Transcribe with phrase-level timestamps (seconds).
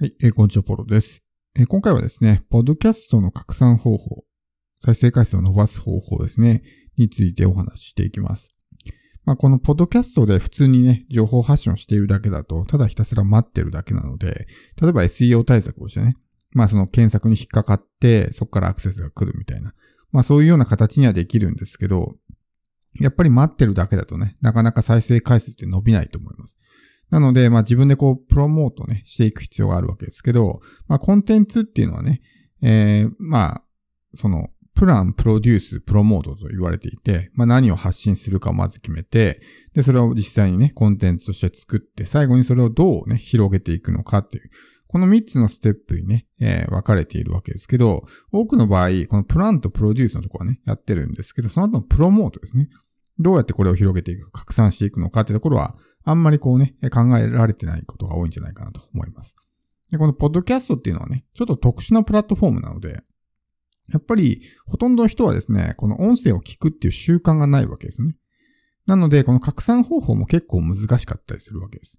[0.00, 1.24] はい、えー、こんにちは、ポロです、
[1.56, 1.66] えー。
[1.66, 4.22] 今回はですね、ポッドキャストの拡散方法、
[4.78, 6.62] 再生回数を伸ばす方法ですね、
[6.96, 8.54] についてお話ししていきます。
[9.24, 14.46] まあ、このポッドキャストで普通にね、情報発信をしているだけだと、ただひたすら待ってるだけなので、
[14.80, 16.14] 例えば SEO 対策をしてね、
[16.52, 19.74] まあその検索に引っかかって、そこからアクセスが来るみたいな、
[20.12, 22.14] まあそういうような形にはできるんですけど、
[23.00, 26.56] やっぱり待ってるだけだとね、なかなか再生回数って伸びないと思います。
[27.10, 32.20] なので、まあ自分でこう、プロモートね、していく必要があるわけですけど、まあコンテンツっていうのはね、
[32.62, 33.64] えー、まあ、
[34.14, 39.40] その、プラン、プロデュース、プロモートと言われていて、まあ何を発信するかをまず決めて、
[39.74, 44.50] で、それを実際にね、コンテンツとして作って、最後にそれをどうね、広げていくのかっていう、
[44.86, 52.68] この3つのステップにね、えー、分かれているわけですけど、多くの場合、このプランとプロデュースのところはね、やってるんですけど、その後のプロモートですね。
[53.18, 59.34] どうやってこれを広げていく、拡散していくのかっていうところは、あんまりこうね、考えられてないことが多いんじゃないかなと思います。
[59.90, 63.02] で、このポッドキャストっていうのはね、ちょっと特殊なプラットフォームなので、
[63.92, 68.16] やっぱり、ほとんどの人はですね、この音声を聞くっていう習慣がないわけですね。
[68.86, 71.98] なので、この拡散方法も結構難しかったりするわけです。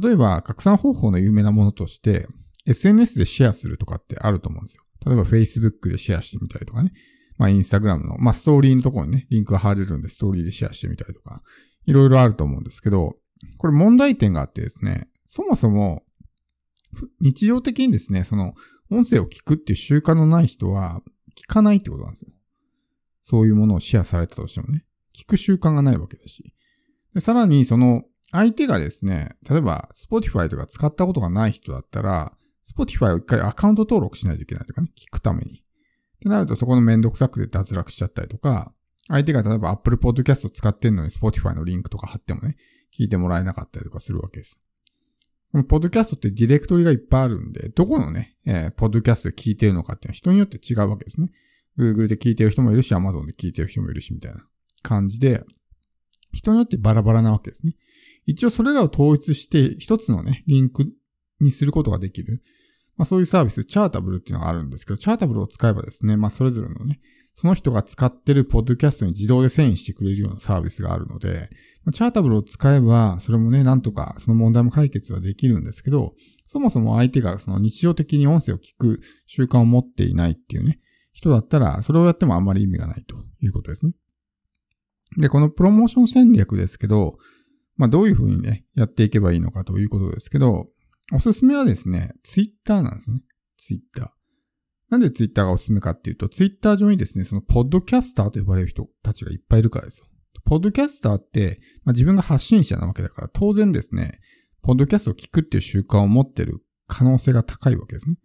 [0.00, 2.28] 例えば、拡散方法の有名なものとして、
[2.66, 4.82] SNS でシェアするとかってあると思うんですよ。
[5.06, 6.92] 例えば Facebook でシェアしてみたりとかね。
[7.36, 11.42] まあ、インスタグラムの、まあ、ストーリーのところにね、リンクが貼れるんで、ストーリーでシェアしてみたりとか、
[11.84, 13.16] いろいろあると思うんですけど、
[13.58, 16.04] これ問題点があってですね、そもそも、
[17.20, 18.54] 日常的にですね、その、
[18.90, 21.02] 音声を聞くっていう習慣のない人は、
[21.36, 22.32] 聞かないってことなんですよ。
[23.22, 26.54] そういうものをシェアされたとしてもね、聞く習慣がないわけだし。
[27.14, 32.36] でさらに、その、相手がですね、例えば、Spotify とか使ったことがない人だったら、
[32.76, 35.58] Spotify を一回アカウント登録しないといけないとかね、聞くために。
[35.58, 35.62] っ
[36.24, 38.72] てなるとそこのめんどくさくて脱落しちゃったりとか、
[39.08, 42.56] 相手が例えば Apple Podcast 使ってんのに Spotify のリンクとか貼ってもね、
[42.96, 44.60] 聞いてもらえなかったりとかするわけです。
[45.52, 51.30] このポッドキャストってディレクトリがいっぱいあるんで、どこのね、えー、ポッドキャストで聞いてるのかっていうのは人によって違うわけですね。
[51.78, 54.44] Google で聞いてる人もいるし、Amazon で聞いてる人もいるし、みたいな
[54.82, 55.44] 感じで、
[56.32, 57.76] 人によってバラバラなわけですね。
[58.26, 60.84] 一応それらを統一して一つのね、リンク
[61.40, 62.42] にすることができる。
[62.96, 67.00] まあそういうサービス、チャータブルっていうのがあるんですけど、チャータブルを使えばですね、まあそれぞれのね、
[67.34, 71.50] その人が使ってるポッドキャストに自動で遷移してくれるようなサービスがあるので、
[71.92, 76.14] チャータブルを使えば、それもね、なんとかその問題も解決はできるんですけど、
[76.46, 80.78] そもそも相手がその日常的に音声を聞く習慣を持っていないっていうね、
[81.12, 83.92] 人だったら、それをやってもあんまり意味がないということですね。
[85.18, 87.18] で、このプロモーション戦略ですけど、
[87.76, 90.68] まあどういうふうにね、やっていけばいいのかということですけど、
[91.12, 93.20] おすすめはですね、ツイッターなんですね。
[93.56, 94.23] ツイッター。
[94.90, 100.06] なんでツイッターがおすすめかっていうと、ツイッター上にですね、そのポッドキャスターと呼ばれる人たちがいっぱいいるからですよ。
[100.44, 104.20] ポッドキャスターって、まあ、自分が発信者なわけだから、当然ですね、
[104.62, 108.16] ポッドキャストを聞くっていう習慣を持ってる可能性が高いわけですね。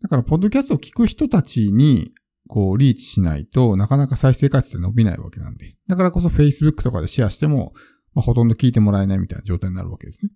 [0.00, 2.12] だから、ポッドキャストを聞く人たちに、
[2.46, 5.76] こう、リーチしないとなかなか再生回数って伸びないわけなんで。
[5.88, 7.72] だからこそ Facebook とかでシェアしても、
[8.14, 10.30] まあ、ほとんど聞いてもらえないみたいな状態になるわけですね。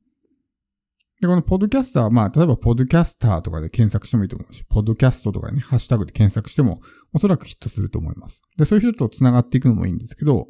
[1.22, 6.81] で、このポッドキャスターは、まあ、例えば、ポッドキャスターとかで検索してもいいと思うし、ポッドキャストとかね、ハッシュタグで検索しても、
[7.15, 8.43] おそらくヒットすると思います。
[8.59, 10.49] で、そういう人と繋がっていくのもいいんですけど、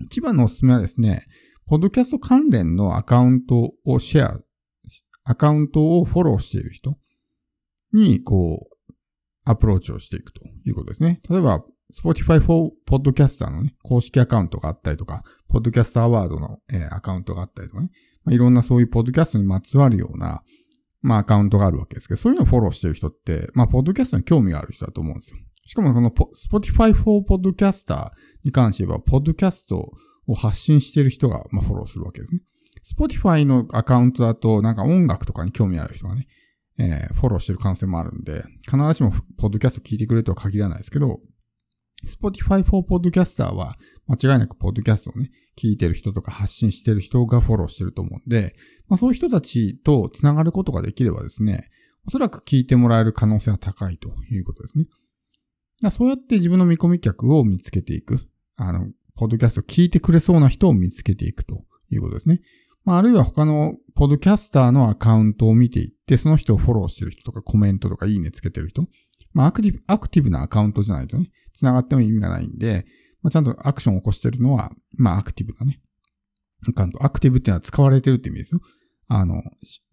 [0.00, 1.26] 一番のおすすめはですね、
[1.66, 4.40] ポッドキャスト関連のアカウントをシェア、
[5.24, 6.96] アカウントをフォローしている人
[7.92, 8.92] に、こう、
[9.44, 11.20] アプローチをしていくということですね。
[11.28, 11.62] 例えば、
[11.92, 17.90] Spotify for Podcaster のね、公式アカウントがあったりとか、Podcaster Award の、えー、アカウントがあったりとかね、
[18.24, 20.42] まあ、いろんなそういうポッドキャストにまつわるような、
[21.02, 25.36] まあアカウントがあるわけですけど、そういうのをフォローしてる人って、まあポッドキャストに興味がある人だと思うんですよ。
[25.66, 28.10] しかもこの Spotify for Podcaster
[28.42, 29.92] に関して言えば、ポッドキャスト
[30.26, 32.40] を発信してる人が、まあ、フォローするわけですね。
[32.98, 36.26] Spotify のアカウントだと、なんか音楽とかに興味ある人がね、
[36.78, 41.20] えー、フォローしてる可能性もあるんで、必ずしもポッドキャスト聞いてくれるとは限らないですけど、
[42.06, 48.54] Spotify for Podcaster は間違いなくポッドキャストをね、聞いてる人とか発信してる人がフォローしてると思うんで、
[48.88, 51.70] まあ、そういう人たちと繋がることができればですね、
[52.06, 54.86] おそらく聞いてもらえる可能性が高いということですね。
[55.90, 58.20] そうやって自分の見込み客を見つけていく。
[58.56, 62.40] あの、ポッドキャストを聞いてくれそうな人を見つけていくということですね。
[62.84, 68.86] まあ、あるいは他のポッドキャスターのアカウントを見ていって、その人をフォローしてる人とかコメントとかいいねつけてる人。
[69.32, 72.84] まあ、アクティブ、アクティブなアカウントじゃないとね、繋がっても意味がないんで、
[73.22, 75.80] まあ、ちゃんとアクションを起こしてるのは、まあ、アクティブなね。
[76.68, 77.04] アカウント。
[77.04, 78.60] アクティブっていうのは使われてるって意味ですよ。
[79.08, 79.42] あの、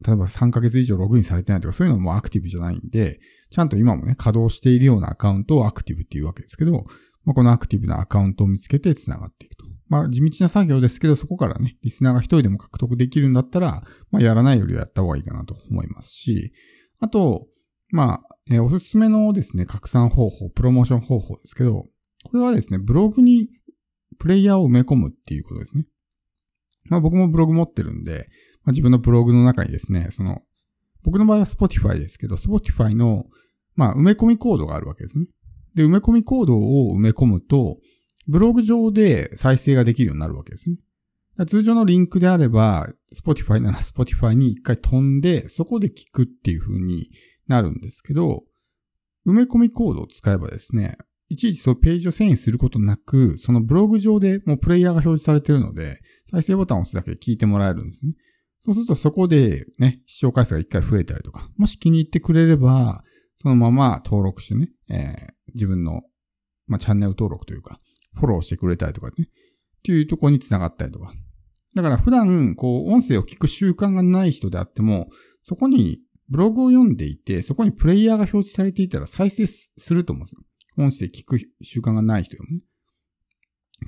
[0.05, 3.19] 例えば3ヶ月以上ログインされてないとか、そういうのもアクティブじゃないんで、
[3.49, 6.85] ちゃんと今もね、稼働しているようなアカウントをアクティブっていうわけですけど、
[7.25, 9.65] まあ、このアクティブなアカウントを見つけて繋がっていくと。
[9.89, 16.53] まあ、地道な作業ですけど、そこからね、リスナーが一人でも獲得できるんだったら、まあ、やらないよりはやった方がいいかなと思いますし、
[16.99, 17.47] あと、
[17.91, 21.83] まあ、えー、おすすめのですね、拡散方法、プロモーション方法ですけど、
[22.23, 23.49] これはですね、ブログに
[24.17, 25.85] プレイヤーを埋め込むっていうことですね。
[26.89, 28.27] まあ僕もブログ持ってるんで、
[28.63, 30.41] まあ、自分のブログの中にですね、その、
[31.03, 33.25] 僕の場合は Spotify ですけど、Spotify の、
[33.75, 35.27] まあ埋め込みコードがあるわけですね。
[35.75, 37.77] で、埋め込みコードを埋め込むと、
[38.27, 40.77] ブログ上で再生ができるようになるわけですね。
[41.45, 47.09] 通常のリンクであれば、Spotify なら Spotify に一回飛んで、そこで聞くっていう風に
[47.47, 48.43] なるんですけど、
[49.25, 50.97] 埋め込みコードを使えばですね、
[51.29, 55.99] いちいちそうページを遷移することなく、そのブログ上でもうプレイヤーが表示されているので、
[56.29, 58.13] 再生ボタンを押すだけで聞いてもらえるんですね。
[58.61, 63.03] そうするとそこでね、視聴回数が一回増えたりとか、もし気に入ってくれれば、
[63.37, 66.03] そのまま登録してね、えー、自分の、
[66.67, 67.79] まあ、チャンネル登録というか、
[68.13, 69.25] フォローしてくれたりとかね、っ
[69.83, 71.11] ていうところに繋がったりとか。
[71.75, 75.09] だから普段、こう、音声を聞く習慣がない人であっても、
[75.41, 75.99] そこに
[76.29, 80.43] ブログを読んでいて、そこにプレイヤーが表示されていたら再生すると思うんですよ。
[80.77, 82.61] 音声聞く習慣がない人でもね。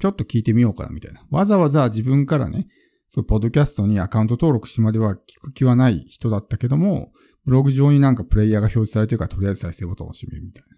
[0.02, 1.25] ちょっと聞いてみようかなみたいな。
[1.30, 2.68] わざわざ自分からね、
[3.15, 7.12] そう、ポッドキャストにアカウント登録してまでは聞く気はない人だったけども、
[7.45, 10.69] ブログ上になんかプレイヤーが表示されてるからとりあえず再生ボタンを押してみるみたいな。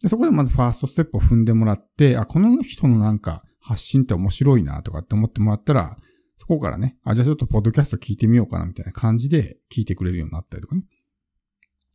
[0.00, 5.98] でそこでまずファーストステップを踏んでもらって、あ、この人のなんか発信って面白いなとかって思ってもらったら、
[6.38, 10.84] そこからね、あ、じゃあちょっとポッドキャスト聞いてみようかなみたいな感じで聞いてくれるようになったりとかね。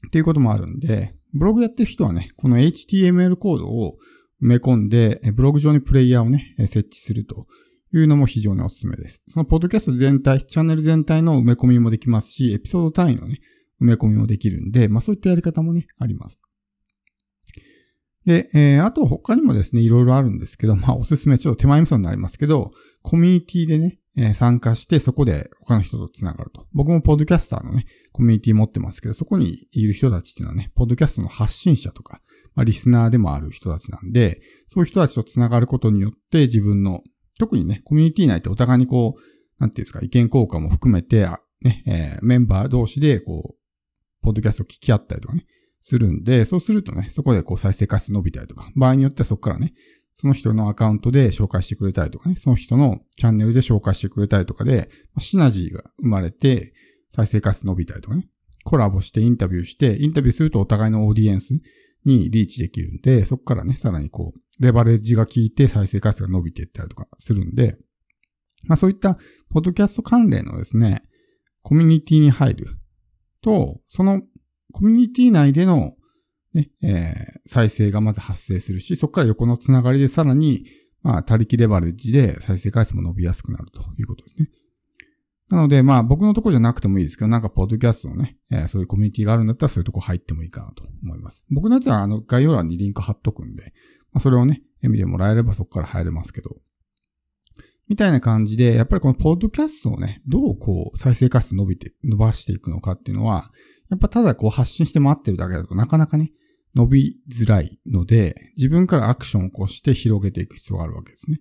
[0.06, 3.98] っていうこともあるんで、ブログやってる人はね、この HTML コードを
[4.44, 7.48] 埋め込んで、ブログ上にプレイヤーをね、設置すると
[7.94, 9.22] いうのも非常におすすめです。
[9.28, 13.40] そのポッドキャスト全体、チャンネル全体の埋め込みもできますし、エピソード単位のね、
[13.82, 16.40] 埋め込みもできるんで、まあそういったやり方もね、あります。
[18.26, 22.72] で、えー、あと他にもですね、いろいろあるんですけど、まあおすすめ、ちょっと手前味噌になりますけど、
[23.02, 26.68] コミュニティでね、えー、参加して、そこで他の人と繋がると。
[26.74, 32.22] 僕もポッドキャスターのね、コミュニティ持ってますけど、そこにいる人たちっていうのはね、ポッドキャストの発信者とか、
[32.54, 37.02] まあ、リスナーでもある人たちなんで、そういう人たちと繋がることによって自分の、
[37.40, 39.22] 特にね、コミュニティ内ってお互いにこう、
[39.60, 41.28] なんていうんですか、意見交換も含めて、
[41.62, 43.60] ね、えー、メンバー同士で、こう、
[44.22, 45.46] ポッドキャストを聞き合ったりとかね、
[45.82, 49.74] するんで、そうするとね、そこでこう再生回数伸びたりとか、場合によってはそこからね、
[50.14, 56.74] その人のアカウントで紹介してくれたりとかね、その人のチャンネルで紹介してくれたりとかで、シナジーが生まれて、
[57.10, 58.28] 再生回数伸びたりとかね、
[58.66, 61.52] コラボしてインタビューして、インタビューするとお互いのオーディエンス
[62.06, 67.78] にリーチできるんで、そこからね、さらにこう、レバレッジが効いて再生回数が伸びていったりとかするんで、
[68.66, 69.18] まあそういった、
[69.50, 71.04] ポッドキャスト関連のですね、
[71.64, 72.68] コミュニティに入る
[73.42, 74.22] と、その
[74.74, 75.94] コミュニティ内での
[76.54, 80.66] ね、えー、再生がまず発生するし、そこから横のつながりでさらに、
[81.02, 84.48] まあ、他力レバレッジで再生回数も伸びやすくなるということですね。
[85.50, 91.44] なので、まあ、僕のとこじゃなくてもいいですけど、なんか、ポッドキャストのね、えー、そういうコミュニティがあるんだったら、そういうとこ入ってもいいかなと思います。
[91.50, 93.74] 僕のやつは、あの、概要欄にリンク貼っとくんで、
[94.12, 96.58] まあ、それをね、見てもらえればそこから入れますけど、
[97.88, 103.52] みたいな感じで、やっぱりこのポッドキャストをね、どうこう、再生回数伸びて、伸ばしていくのかっていうのは、
[103.90, 106.32] やっぱただこう発信して待ってるだけだとなかなかね、
[106.76, 111.40] 伸びづらいので、自分からアクションを起こして広げていく必要があるわけですね。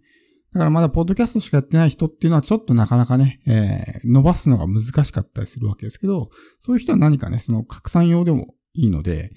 [0.54, 9.30] だからまだポッドキャストしかやってない人っていうのはちょっとなかなかね、えー、伸ばすのが難しかったりするわけですけど、そういう人は何かね、その拡散用でもいいので、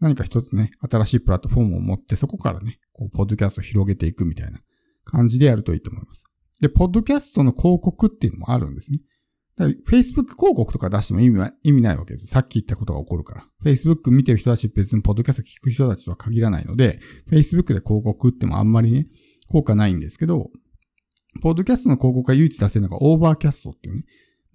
[0.00, 4.60] 何か一つね、新しいプラットフォームを持って、そこからね、こう、ポッドキャストを広げていくみたいな
[5.04, 6.24] 感じでやるといいと思います。
[6.60, 9.00] で、ポッドキャストの広告っていうのもあるんですね。
[9.88, 12.28] Facebook 広告とか出しても意味は、意味ないわけです。
[12.28, 13.46] さっき言ったことが起こるから。
[13.64, 19.08] Facebook 見てる人たち別にポッドキャスト聞く人たちとは限らないので、Facebook で広告ってもあんまりね、
[19.48, 20.50] 効果ないんですけど、
[21.42, 24.04] ポッドキャストの広告が唯一出せるのがオーバーキャストっていうね、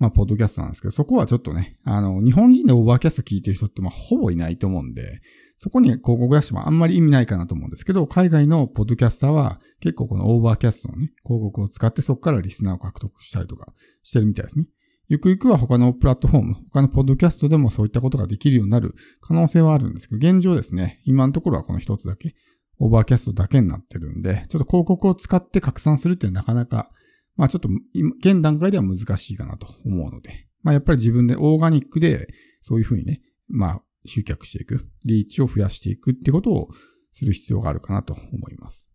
[0.04, 5.22] まあ、ポッドキャストなんですけど、そこはちょっとね、あの、日本人でオーバーキャスト聞いてる人ってまあ、ほぼいないと思うんで、
[5.58, 14.66] そこに広告出してもあんまり意味ないかなと思うんですけど、海外のポッドキャスターは結構このオーバーキャストのね、広告を使ってそこからリスナーを獲得したりとかしてるみたいですね。
[15.08, 22.36] ゆくゆくは他のプラットフォーム、他のポッドキャストでもそういったことができるようになる可能性はあるんですけど、現状ですね、今のところはこの一つだけ、
[22.80, 26.90] オーバーキャストだけになってるんで、ちょっと広告を使って拡散するってなかなか、
[27.36, 27.70] まあちょっと、
[28.20, 32.28] 現段階では難しいかなと思うので、まあやっぱり自分でオーガニックで、
[32.62, 36.70] そういうふうにね、まあ集客していく、リーチを増やしていくってことを
[37.12, 38.93] する必要があるかなと思います。